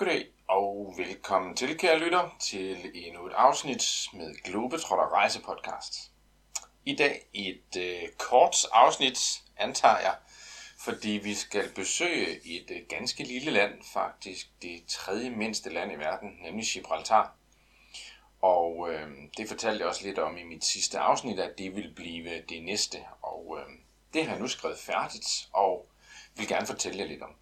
[0.00, 6.12] Goddag og velkommen til, kære lytter, til endnu et afsnit med Globetrotter Rejsepodcast.
[6.84, 9.18] I dag et øh, kort afsnit,
[9.56, 10.14] antager jeg,
[10.78, 15.96] fordi vi skal besøge et øh, ganske lille land, faktisk det tredje mindste land i
[15.96, 17.34] verden, nemlig Gibraltar.
[18.42, 21.92] Og øh, det fortalte jeg også lidt om i mit sidste afsnit, at det vil
[21.96, 22.98] blive det næste.
[23.22, 23.74] Og øh,
[24.14, 25.86] det har jeg nu skrevet færdigt, og
[26.36, 27.39] vil gerne fortælle jer lidt om.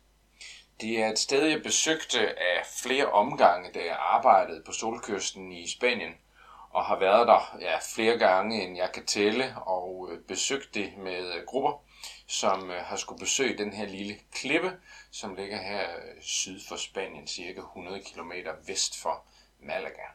[0.80, 5.68] Det er et sted, jeg besøgte af flere omgange, da jeg arbejdede på solkysten i
[5.68, 6.14] Spanien,
[6.70, 10.96] og har været der ja, flere gange, end jeg kan tælle, og øh, besøgt det
[10.96, 11.84] med øh, grupper,
[12.27, 14.73] som øh, har skulle besøge den her lille klippe,
[15.10, 15.87] som ligger her
[16.20, 18.32] syd for Spanien, cirka 100 km
[18.66, 19.24] vest for
[19.60, 20.06] Malaga.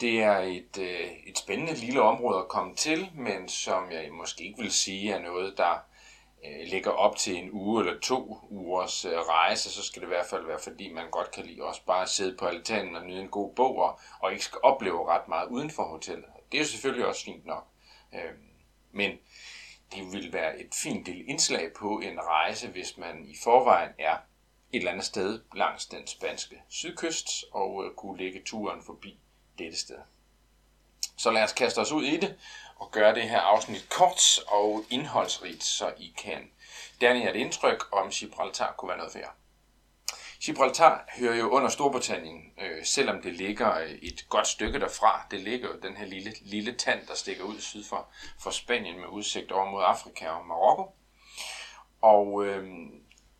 [0.00, 0.78] Det er et,
[1.26, 5.18] et spændende lille område at komme til, men som jeg måske ikke vil sige er
[5.18, 5.84] noget, der
[6.44, 10.14] øh, ligger op til en uge eller to ugers øh, rejse, så skal det i
[10.14, 13.06] hvert fald være, fordi man godt kan lide også bare at sidde på altanen og
[13.06, 16.26] nyde en god bog, og, og ikke skal opleve ret meget uden for hotellet.
[16.52, 17.66] Det er jo selvfølgelig også fint nok.
[18.14, 18.32] Øh,
[18.92, 19.18] men
[19.94, 24.16] det vil være et fint lille indslag på en rejse, hvis man i forvejen er
[24.72, 29.18] et eller andet sted langs den spanske sydkyst, og øh, kunne lægge turen forbi
[29.58, 29.98] dette sted.
[31.16, 32.36] Så lad os kaste os ud i det,
[32.76, 36.50] og gøre det her afsnit kort og indholdsrigt, så I kan
[37.00, 39.30] danne jer et indtryk om Gibraltar kunne være noget for jer.
[40.44, 45.26] Gibraltar hører jo under Storbritannien, øh, selvom det ligger øh, et godt stykke derfra.
[45.30, 48.08] Det ligger jo den her lille, lille tand, der stikker ud syd for,
[48.38, 50.94] for Spanien med udsigt over mod Afrika og Marokko.
[52.02, 52.68] Og øh,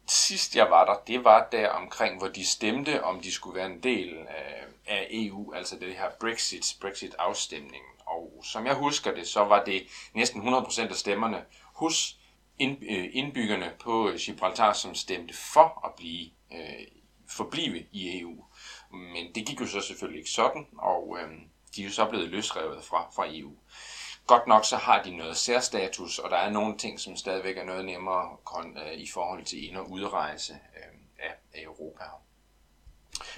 [0.08, 3.66] sidst jeg var der, det var der omkring, hvor de stemte, om de skulle være
[3.66, 7.92] en del øh, af, af EU, altså det her Brexit, Brexit-afstemningen.
[8.06, 9.82] Og som jeg husker det, så var det
[10.14, 12.16] næsten 100% af stemmerne hos
[12.60, 16.86] øh, indbyggerne på Gibraltar, som stemte for at blive øh,
[17.28, 18.44] forblive i EU.
[18.90, 21.28] Men det gik jo så selvfølgelig ikke sådan, og øh,
[21.76, 23.52] de er jo så blevet løsrevet fra, fra EU.
[24.26, 27.64] Godt nok så har de noget særstatus, og der er nogle ting, som stadigvæk er
[27.64, 28.36] noget nemmere
[28.76, 32.04] øh, i forhold til ind- og udrejse øh, af, Europa.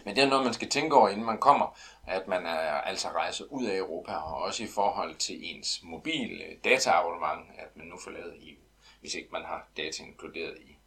[0.04, 3.08] Men det er noget, man skal tænke over, inden man kommer, at man er, altså
[3.08, 7.86] rejser ud af Europa, og også i forhold til ens mobil øh, dataabonnement, at man
[7.86, 8.62] nu forlader EU,
[9.00, 10.78] hvis ikke man har data inkluderet i,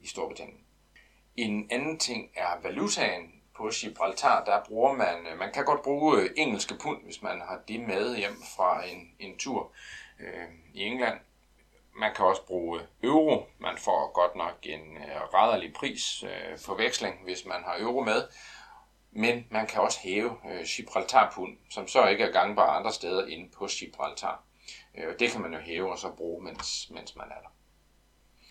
[0.00, 0.64] i Storbritannien.
[1.36, 3.39] En anden ting er valutaen.
[3.60, 7.40] På Gibraltar, der bruger man, øh, man kan godt bruge øh, engelske pund, hvis man
[7.40, 9.72] har det med hjem fra en, en tur
[10.20, 11.20] øh, i England.
[11.94, 13.46] Man kan også bruge øh, euro.
[13.58, 18.04] Man får godt nok en øh, rædderlig pris øh, for veksling, hvis man har euro
[18.04, 18.28] med.
[19.10, 23.50] Men man kan også hæve øh, Gibraltar-pund, som så ikke er gangbar andre steder inde
[23.50, 24.42] på Gibraltar.
[24.98, 27.59] Øh, det kan man jo hæve og så bruge, mens, mens man er der.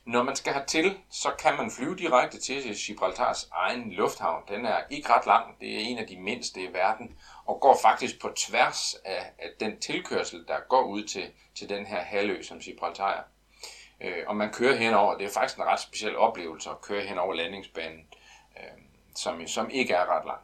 [0.10, 4.44] Når man skal hertil, så kan man flyve direkte til Gibraltars egen lufthavn.
[4.48, 7.78] Den er ikke ret lang, det er en af de mindste i verden, og går
[7.82, 12.42] faktisk på tværs af, af den tilkørsel, der går ud til, til den her halvø,
[12.44, 13.24] som Gibraltar er.
[14.02, 17.34] Øh, og man kører henover, det er faktisk en ret speciel oplevelse at køre henover
[17.34, 18.08] landingsbanen,
[18.58, 18.84] øh,
[19.16, 20.42] som, som ikke er ret lang.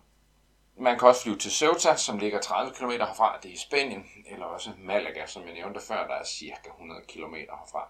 [0.77, 4.05] Man kan også flyve til Ceuta, som ligger 30 km herfra, det er i Spanien,
[4.25, 7.89] eller også Malaga, som jeg nævnte før, der er cirka 100 km herfra.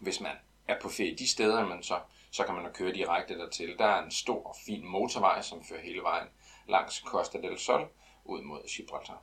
[0.00, 0.32] Hvis man
[0.68, 3.78] er på ferie de steder, man så, så kan man jo køre direkte dertil.
[3.78, 6.28] Der er en stor og fin motorvej, som fører hele vejen
[6.68, 7.88] langs Costa del Sol
[8.24, 9.22] ud mod Gibraltar.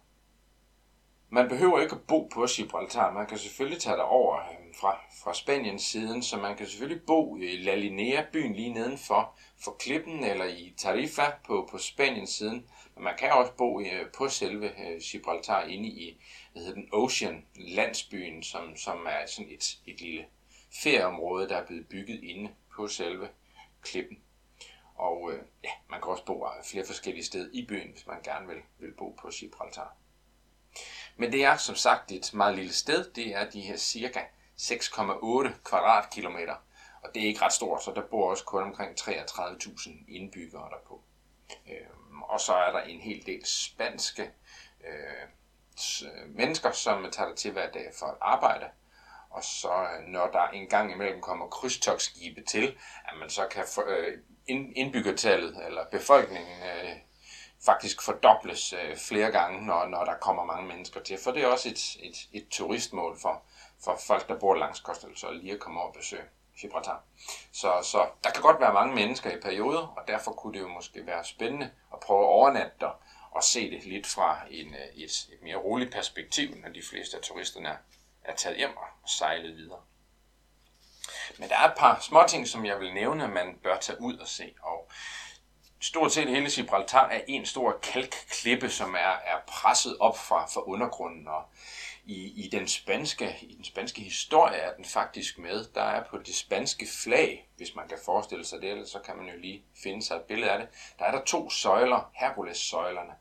[1.33, 3.11] Man behøver ikke at bo på Gibraltar.
[3.11, 7.37] Man kan selvfølgelig tage derover øhm, fra, fra Spaniens siden, så man kan selvfølgelig bo
[7.37, 12.65] i La Linea, byen lige nedenfor for klippen, eller i Tarifa på, på Spaniens siden.
[12.95, 13.85] Men man kan også bo i,
[14.17, 19.51] på selve øh, Gibraltar inde i hvad hedder den, Ocean, landsbyen, som, som er sådan
[19.51, 20.25] et, et lille
[20.73, 23.29] ferieområde, der er blevet bygget inde på selve
[23.81, 24.23] klippen.
[24.95, 28.21] Og øh, ja, man kan også bo øh, flere forskellige steder i byen, hvis man
[28.23, 29.95] gerne vil, vil bo på Gibraltar.
[31.15, 33.11] Men det er som sagt et meget lille sted.
[33.11, 34.19] Det er de her cirka
[34.61, 36.55] 6,8 kvadratkilometer.
[37.03, 41.01] Og det er ikke ret stort, så der bor også kun omkring 33.000 indbyggere derpå.
[41.69, 44.31] Øhm, og så er der en hel del spanske
[44.87, 45.27] øh,
[46.27, 48.65] mennesker, som tager der til hver dag for at arbejde.
[49.31, 53.63] Og så øh, når der en gang imellem kommer krydstogsskibe til, at man så kan
[53.75, 54.17] for, øh,
[54.75, 56.95] indbyggertallet eller befolkningen øh,
[57.65, 61.17] faktisk fordobles øh, flere gange, når, når der kommer mange mennesker til.
[61.23, 63.41] For det er også et, et, et turistmål for,
[63.83, 66.23] for folk, der bor langs Costa så lige at komme over og besøge
[66.61, 67.03] Gibraltar.
[67.51, 70.67] Så, så der kan godt være mange mennesker i perioder, og derfor kunne det jo
[70.67, 73.01] måske være spændende at prøve at overnatte der
[73.31, 77.17] og se det lidt fra en, øh, et, et mere roligt perspektiv, når de fleste
[77.17, 77.75] af turisterne er,
[78.23, 79.81] er taget hjem og sejlet videre.
[81.37, 84.17] Men der er et par små ting, som jeg vil nævne, man bør tage ud
[84.17, 84.53] og se.
[84.61, 84.91] Og
[85.81, 90.61] stort set hele Gibraltar er en stor kalkklippe, som er, er presset op fra, fra
[90.61, 91.27] undergrunden.
[91.27, 91.43] Og
[92.05, 95.65] i, i, den spanske, I den spanske historie er den faktisk med.
[95.75, 99.25] Der er på det spanske flag, hvis man kan forestille sig det, så kan man
[99.25, 100.67] jo lige finde sig et billede af det.
[100.99, 103.13] Der er der to søjler, Hercules-søjlerne,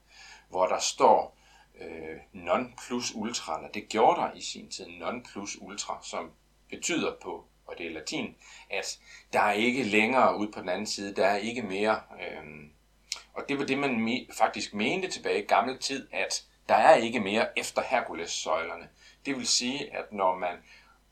[0.48, 1.39] hvor der står
[1.80, 6.30] øh, non plus ultra, eller det gjorde der i sin tid, non plus ultra, som
[6.70, 8.36] betyder på, og det er latin,
[8.70, 8.98] at
[9.32, 12.00] der er ikke længere ud på den anden side, der er ikke mere.
[12.20, 12.44] Øh,
[13.34, 16.94] og det var det, man me- faktisk mente tilbage i gammel tid, at der er
[16.94, 18.88] ikke mere efter Hercules-søjlerne.
[19.26, 20.56] Det vil sige, at når man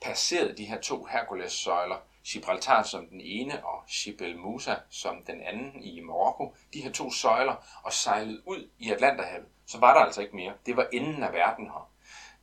[0.03, 5.83] passerede de her to Hercules-søjler, Gibraltar som den ene og Jebel Musa som den anden
[5.83, 10.21] i Marokko, de her to søjler, og sejlede ud i Atlanterhavet, så var der altså
[10.21, 10.53] ikke mere.
[10.67, 11.91] Det var enden af verden her.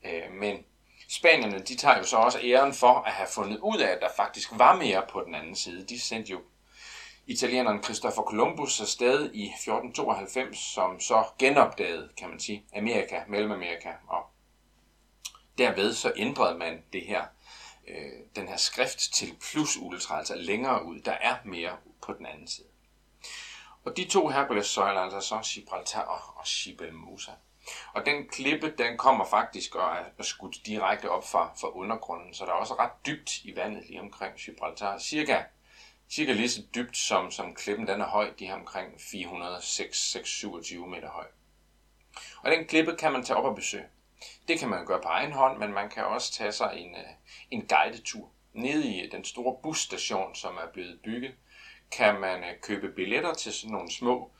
[0.06, 0.66] Øh, men
[1.10, 4.10] Spanierne, de tager jo så også æren for at have fundet ud af, at der
[4.16, 5.86] faktisk var mere på den anden side.
[5.86, 6.39] De sendte jo
[7.27, 13.89] italieneren Christopher Columbus afsted i 1492, som så genopdagede, kan man sige, Amerika, Mellemamerika.
[14.07, 14.25] Og
[15.57, 17.24] derved så ændrede man det her,
[17.88, 21.00] øh, den her skrift til plus ultra, altså længere ud.
[21.00, 22.68] Der er mere på den anden side.
[23.86, 27.32] Og de to Hercules-søjler, altså så Gibraltar og, og Jebel Musa.
[27.94, 32.46] Og den klippe, den kommer faktisk og er skudt direkte op fra, fra undergrunden, så
[32.46, 34.98] der er også ret dybt i vandet lige omkring Gibraltar.
[34.98, 35.44] Cirka,
[36.10, 41.10] cirka lige så dybt som, som klippen den er høj, de er omkring 406-27 meter
[41.10, 41.28] høj.
[42.42, 43.86] Og den klippe kan man tage op og besøge.
[44.48, 47.10] Det kan man gøre på egen hånd, men man kan også tage sig en, øh,
[47.52, 48.30] en guidetur.
[48.54, 51.36] Nede i den store busstation, som er blevet bygget,
[51.92, 54.32] kan man øh, købe billetter til sådan nogle små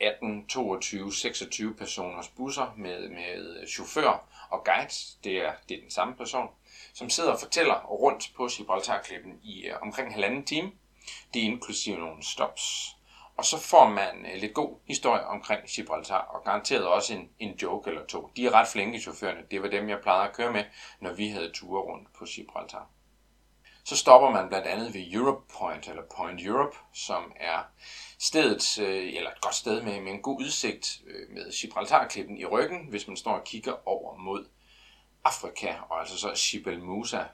[0.00, 4.94] 18, 22, 26 personers busser med, med øh, chauffør og guide.
[5.24, 6.48] Det er, det er den samme person,
[6.94, 10.72] som sidder og fortæller rundt på Gibraltarklippen i øh, omkring en halvanden time.
[11.34, 12.96] Det er inklusive nogle stops.
[13.36, 17.90] Og så får man lidt god historie omkring Gibraltar, og garanteret også en, en joke
[17.90, 18.30] eller to.
[18.36, 19.42] De er ret flinke chaufførerne.
[19.50, 20.64] Det var dem, jeg plejede at køre med,
[21.00, 22.90] når vi havde ture rundt på Gibraltar.
[23.86, 27.62] Så stopper man blandt andet ved Europe Point, eller Point Europe, som er
[28.18, 32.44] stedet, øh, eller et godt sted med, med en god udsigt øh, med Gibraltarklippen i
[32.44, 34.46] ryggen, hvis man står og kigger over mod
[35.24, 37.24] Afrika, og altså så Shibel Musa.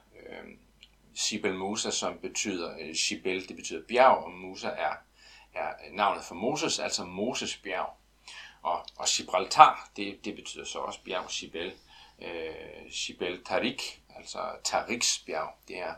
[1.45, 4.93] Øh, Musa, som betyder, øh, det betyder bjerg, og Musa er,
[5.53, 7.89] er navnet for Moses, altså Moses bjerg.
[8.61, 11.73] Og, og Gibraltar, det, det betyder så også bjerg, Shibel.
[12.21, 15.93] Øh, Shibel Tarik, altså Tariks bjerg, det er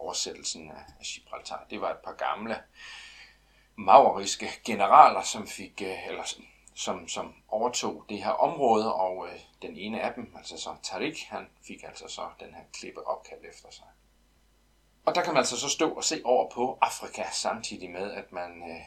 [0.00, 1.66] oversættelsen af Gibraltar.
[1.70, 2.62] Det var et par gamle
[3.76, 6.24] mauriske generaler, som fik, øh, eller
[6.74, 11.18] som, som overtog det her område, og øh, den ene af dem, altså så Tariq,
[11.28, 13.86] han fik altså så den her klippe opkaldt efter sig.
[15.04, 18.32] Og der kan man altså så stå og se over på Afrika, samtidig med, at
[18.32, 18.80] man, øh,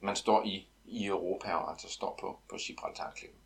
[0.00, 3.40] man står i, i Europa, og altså står på, på Gibraltar-klippen.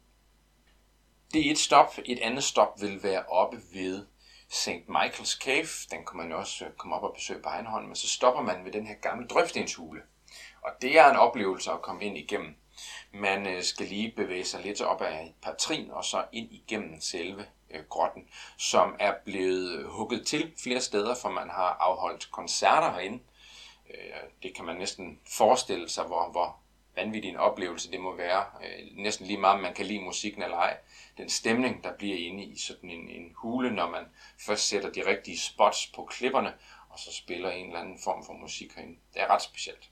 [1.33, 1.99] Det er et stop.
[2.05, 4.07] Et andet stop vil være oppe ved
[4.55, 4.89] St.
[4.89, 5.69] Michael's Cave.
[5.91, 8.43] Den kan man også øh, komme op og besøge på egen hånd, men så stopper
[8.43, 10.03] man ved den her gamle drøftenshule.
[10.63, 12.57] Og det er en oplevelse at komme ind igennem.
[13.13, 16.53] Man øh, skal lige bevæge sig lidt op ad et par trin, og så ind
[16.53, 22.31] igennem selve øh, grotten, som er blevet hugget til flere steder, for man har afholdt
[22.31, 23.23] koncerter herinde.
[24.43, 26.57] Det kan man næsten forestille sig, hvor, hvor
[26.97, 28.45] vanvittig en oplevelse det må være.
[28.65, 30.77] Øh, næsten lige meget, om man kan lide musikken eller ej.
[31.19, 34.05] Den stemning, der bliver inde i sådan en, en hule, når man
[34.47, 36.55] først sætter de rigtige spots på klipperne,
[36.89, 38.99] og så spiller en eller anden form for musik herinde.
[39.15, 39.91] Det er ret specielt.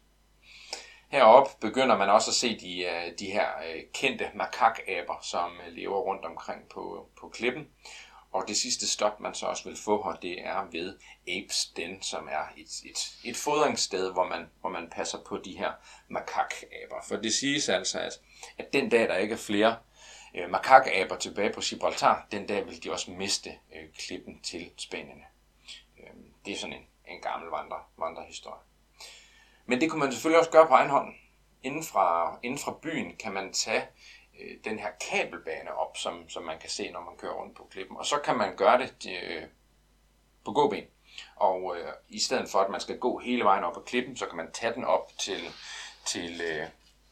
[1.08, 5.98] Heroppe begynder man også at se de, øh, de her øh, kendte makakaber, som lever
[5.98, 7.68] rundt omkring på, på klippen.
[8.32, 10.98] Og det sidste stop, man så også vil få her, det er ved
[11.28, 15.58] Apes Den, som er et, et, et fodringssted, hvor man, hvor man passer på de
[15.58, 15.72] her
[16.08, 17.02] makakaber.
[17.08, 18.12] For det siges altså, at,
[18.58, 19.76] at den dag, der ikke er flere
[20.34, 25.24] øh, makakaber tilbage på Gibraltar, den dag vil de også miste øh, klippen til spanierne.
[25.98, 26.10] Øh,
[26.44, 28.62] det er sådan en, en gammel vandre, vandrehistorie.
[29.66, 31.14] Men det kunne man selvfølgelig også gøre på egen hånd.
[31.62, 33.82] Inden fra, inden fra byen kan man tage
[34.40, 37.68] øh, den her kabelbane op, som, som man kan se, når man kører rundt på
[37.70, 37.96] klippen.
[37.96, 39.42] Og så kan man gøre det øh,
[40.44, 40.84] på gåben.
[41.36, 44.26] Og øh, i stedet for, at man skal gå hele vejen op på klippen, så
[44.26, 45.40] kan man tage den op til,
[46.06, 46.68] til, øh,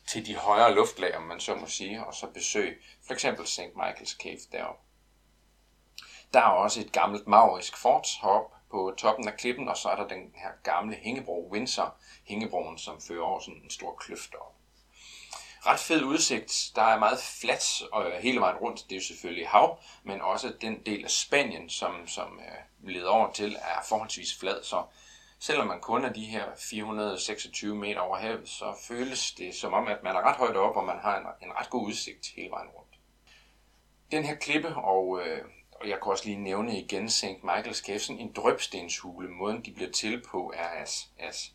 [0.06, 3.60] til de højere luftlag, om man så må sige, og så besøge for eksempel St.
[3.60, 4.82] Michael's Cave deroppe.
[6.32, 9.96] Der er også et gammelt maurisk fort heroppe på toppen af klippen, og så er
[9.96, 14.54] der den her gamle hængebro, Windsor hængebroen, som fører over sådan en stor kløft op.
[15.66, 16.72] Ret fed udsigt.
[16.74, 18.84] Der er meget fladt og hele vejen rundt.
[18.84, 23.08] Det er jo selvfølgelig hav, men også den del af Spanien, som, som øh, leder
[23.08, 24.84] over til, er forholdsvis flad, så
[25.38, 29.88] selvom man kun er de her 426 meter over havet, så føles det som om,
[29.88, 32.50] at man er ret højt op, og man har en, en ret god udsigt hele
[32.50, 32.94] vejen rundt.
[34.12, 37.24] Den her klippe, og, øh, og jeg kan også lige nævne igen St.
[37.24, 39.28] Michael's Cave, sådan en drøbstenshule.
[39.28, 41.52] Måden de bliver til på er, as, as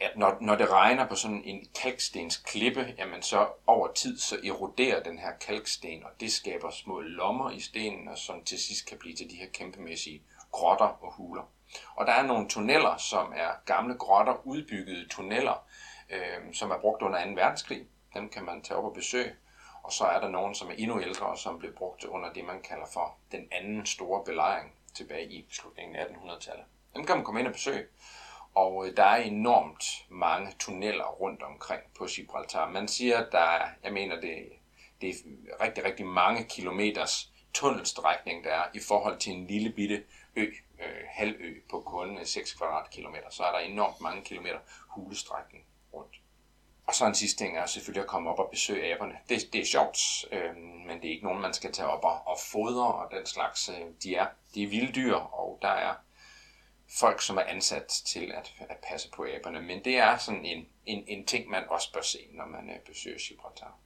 [0.00, 5.02] at når, når det regner på sådan en kalkstensklippe, jamen så over tid så eroderer
[5.02, 8.98] den her kalksten, og det skaber små lommer i stenen, og som til sidst kan
[8.98, 11.42] blive til de her kæmpemæssige grotter og huler.
[11.94, 15.66] Og der er nogle tunneller, som er gamle grotter, udbyggede tunneller,
[16.10, 17.30] øh, som er brugt under 2.
[17.30, 17.86] verdenskrig.
[18.14, 19.34] Dem kan man tage op og besøge.
[19.82, 22.62] Og så er der nogen, som er endnu ældre, som blev brugt under det, man
[22.62, 26.64] kalder for den anden store belejring tilbage i slutningen af 1800-tallet.
[26.94, 27.86] Dem kan man komme ind og besøge.
[28.62, 32.70] Og øh, der er enormt mange tunneller rundt omkring på Gibraltar.
[32.70, 34.34] Man siger, at der er, jeg mener, det,
[35.00, 35.14] det er
[35.64, 40.04] rigtig, rigtig mange kilometers tunnelstrækning, der er i forhold til en lille bitte
[40.36, 40.42] ø,
[40.80, 43.30] øh, halvø på kun øh, 6 kvadratkilometer.
[43.30, 46.20] Så er der enormt mange kilometer hulestrækning rundt.
[46.86, 49.18] Og så en sidste ting er selvfølgelig at komme op og besøge aberne.
[49.28, 49.98] Det, det er sjovt,
[50.32, 53.26] øh, men det er ikke nogen, man skal tage op og, og fodre og den
[53.26, 53.68] slags.
[53.68, 55.94] Øh, de, er, de er vilde dyr, og der er
[56.90, 59.62] folk, som er ansat til at, at passe på aberne.
[59.62, 62.80] Men det er sådan en, en, en ting, man også bør se, når man øh,
[62.80, 63.78] besøger Gibraltar.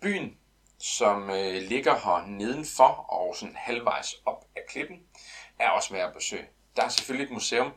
[0.00, 0.38] Byen,
[0.78, 5.02] som øh, ligger her nedenfor og sådan halvvejs op af klippen,
[5.58, 6.46] er også værd at besøge.
[6.76, 7.72] Der er selvfølgelig et museum,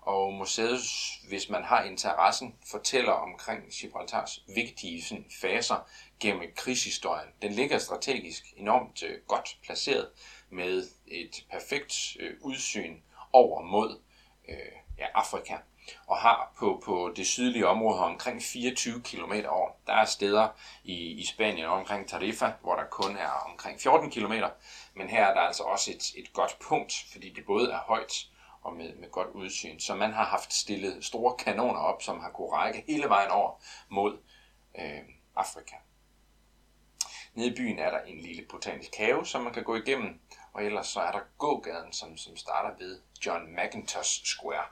[0.00, 0.80] og museet,
[1.28, 5.88] hvis man har interessen, fortæller omkring Gibraltars vigtige sådan, faser
[6.20, 7.28] gennem krigshistorien.
[7.42, 10.08] Den ligger strategisk enormt øh, godt placeret
[10.50, 12.96] med et perfekt øh, udsyn
[13.32, 14.00] over mod
[14.48, 15.56] øh, ja, Afrika
[16.06, 19.70] og har på, på det sydlige område omkring 24 km over.
[19.86, 20.48] Der er steder
[20.84, 24.32] i, i Spanien omkring Tarifa, hvor der kun er omkring 14 km,
[24.94, 28.26] men her er der altså også et, et godt punkt, fordi det både er højt
[28.62, 29.78] og med, med godt udsyn.
[29.78, 33.62] Så man har haft stillet store kanoner op, som har kunne række hele vejen over
[33.88, 34.18] mod
[34.78, 35.00] øh,
[35.36, 35.76] Afrika.
[37.34, 40.20] Nede i byen er der en lille botanisk have, som man kan gå igennem,
[40.52, 44.64] og ellers så er der gågaden, som, som starter ved John McIntosh Square.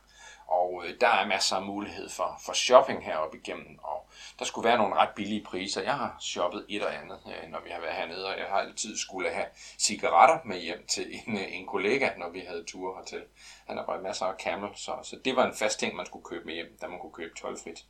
[0.49, 4.09] Og øh, der er masser af mulighed for, for shopping heroppe igennem, og
[4.39, 5.83] der skulle være nogle ret billige priser.
[5.83, 8.59] Jeg har shoppet et og andet, øh, når vi har været hernede, og jeg har
[8.59, 9.47] altid skulle have
[9.79, 13.25] cigaretter med hjem til en, øh, en kollega, når vi havde ture hertil.
[13.67, 16.25] Han har bare masser af camel, så, så det var en fast ting, man skulle
[16.25, 17.85] købe med hjem, da man kunne købe tolvfrit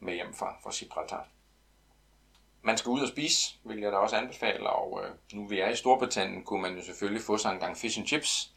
[0.00, 1.28] med hjem fra, fra Gibraltar.
[2.66, 5.68] Man skal ud og spise, vil jeg da også anbefale, og øh, nu vi er
[5.68, 8.52] i Storbritannien, kunne man jo selvfølgelig få sig en gang fish and chips.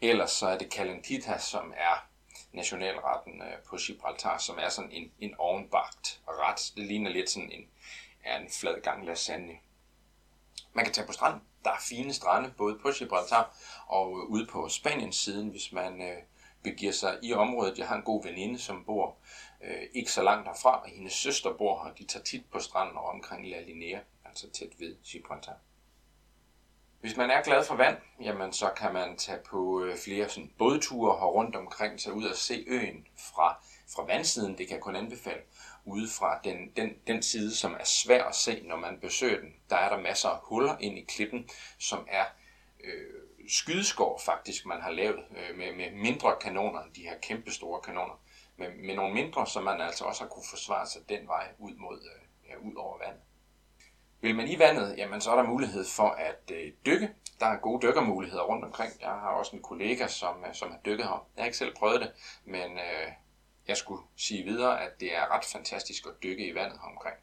[0.00, 2.08] Ellers så er det calentita, som er
[2.52, 6.72] nationalretten øh, på Gibraltar, som er sådan en, en ovenbagt ret.
[6.76, 7.68] Det ligner lidt sådan en,
[8.24, 9.52] er en flad gang lasagne.
[10.72, 11.42] Man kan tage på stranden.
[11.64, 16.02] Der er fine strande, både på Gibraltar og øh, ude på Spaniens siden, hvis man
[16.02, 16.18] øh,
[16.62, 17.78] begiver sig i området.
[17.78, 19.16] Jeg har en god veninde, som bor
[19.64, 21.94] øh, ikke så langt herfra, og hendes søster bor her.
[21.94, 25.56] De tager tit på stranden og omkring La Linea, altså tæt ved Gibraltar.
[27.00, 30.52] Hvis man er glad for vand, jamen så kan man tage på øh, flere sådan,
[30.58, 33.64] bådture her rundt omkring, tage ud og se øen fra,
[33.94, 34.58] fra vandsiden.
[34.58, 35.40] Det kan jeg kun anbefale.
[35.84, 39.54] Ude fra den, den, den side, som er svær at se, når man besøger den,
[39.70, 41.48] der er der masser af huller ind i klippen,
[41.78, 42.24] som er
[42.84, 47.50] øh, skydeskår faktisk, man har lavet øh, med, med mindre kanoner end de her kæmpe
[47.50, 48.20] store kanoner.
[48.60, 51.74] Med, med nogle mindre, som man altså også har kunne forsvare sig den vej ud,
[51.74, 53.22] mod, øh, ja, ud over vandet.
[54.20, 57.10] Vil man i vandet, jamen så er der mulighed for at øh, dykke.
[57.40, 58.92] Der er gode dykkermuligheder rundt omkring.
[59.00, 61.26] Jeg har også en kollega, som, øh, som har dykket her.
[61.36, 62.12] Jeg har ikke selv prøvet det,
[62.44, 63.12] men øh,
[63.68, 67.16] jeg skulle sige videre, at det er ret fantastisk at dykke i vandet her omkring.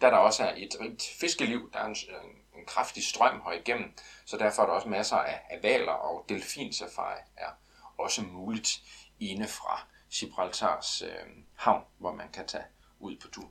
[0.00, 3.52] Da der også er et rigt fiskeliv, der er en, en, en kraftig strøm her
[3.52, 3.92] igennem,
[4.24, 7.50] så derfor er der også masser af, af valer og delfinsafari er
[7.98, 8.80] også muligt
[9.20, 9.86] indefra.
[10.20, 12.64] Gibraltars øh, havn, hvor man kan tage
[13.00, 13.50] ud på tur.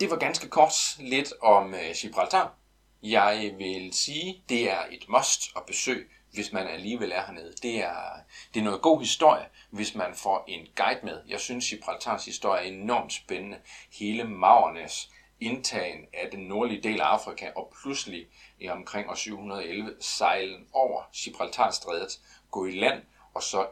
[0.00, 2.54] Det var ganske kort lidt om øh, Gibraltar.
[3.02, 7.54] Jeg vil sige, det er et must at besøge, hvis man alligevel er hernede.
[7.62, 8.20] Det er,
[8.54, 11.20] det er noget god historie, hvis man får en guide med.
[11.28, 13.58] Jeg synes, Gibraltars historie er enormt spændende.
[13.92, 15.10] Hele Maurernes
[15.40, 18.26] indtagen af den nordlige del af Afrika, og pludselig
[18.60, 22.20] i omkring år 711 sejlen over Gibraltarstrædet,
[22.50, 23.02] gå i land,
[23.34, 23.66] og så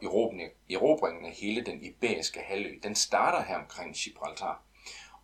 [0.71, 2.78] erobringen af hele den iberiske halvø.
[2.83, 4.62] Den starter her omkring Gibraltar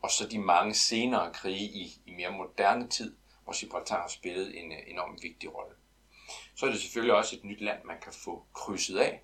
[0.02, 4.58] og så de mange senere krige i, i mere moderne tid, hvor Gibraltar har spillet
[4.58, 5.74] en øh, enormt vigtig rolle.
[6.54, 9.22] Så er det selvfølgelig også et nyt land, man kan få krydset af,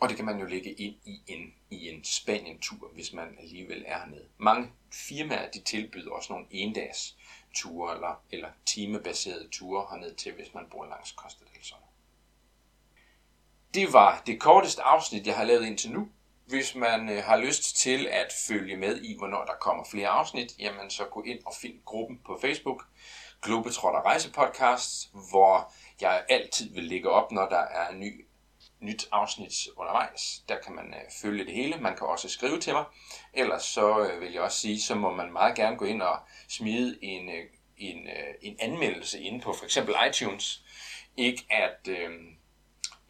[0.00, 3.84] og det kan man jo lægge ind i en, i en Spanien-tur, hvis man alligevel
[3.86, 4.28] er hernede.
[4.38, 7.16] Mange firmaer de tilbyder også nogle endags
[7.54, 11.78] ture eller, eller timebaserede ture hernede til, hvis man bor langs Costa del Sol.
[13.74, 16.08] Det var det korteste afsnit, jeg har lavet indtil nu.
[16.46, 20.52] Hvis man øh, har lyst til at følge med i, hvornår der kommer flere afsnit,
[20.58, 22.82] jamen så gå ind og find gruppen på Facebook,
[23.42, 28.26] Globetrotter Rejsepodcast, hvor jeg altid vil lægge op, når der er en ny,
[28.80, 30.42] nyt afsnit undervejs.
[30.48, 31.76] Der kan man øh, følge det hele.
[31.76, 32.84] Man kan også skrive til mig.
[33.32, 36.18] Ellers så øh, vil jeg også sige, så må man meget gerne gå ind og
[36.48, 37.44] smide en, øh,
[37.76, 40.64] en, øh, en anmeldelse inde på for eksempel iTunes.
[41.16, 42.10] Ikke at, øh,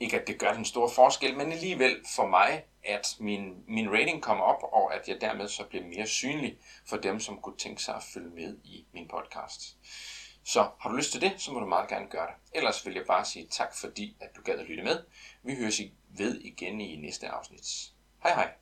[0.01, 4.23] ikke at det gør den store forskel, men alligevel for mig, at min, min rating
[4.23, 7.83] kommer op, og at jeg dermed så bliver mere synlig for dem, som kunne tænke
[7.83, 9.77] sig at følge med i min podcast.
[10.45, 12.35] Så har du lyst til det, så må du meget gerne gøre det.
[12.59, 15.05] Ellers vil jeg bare sige tak, fordi at du gad at lytte med.
[15.43, 17.93] Vi høres ved igen i næste afsnit.
[18.23, 18.53] Hej hej.